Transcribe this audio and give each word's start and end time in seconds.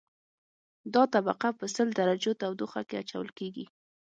دا 0.93 1.03
طبقه 1.13 1.49
په 1.59 1.65
سل 1.75 1.87
درجو 1.99 2.31
تودوخه 2.41 2.81
کې 2.87 2.95
اچول 3.01 3.29
کیږي 3.37 3.65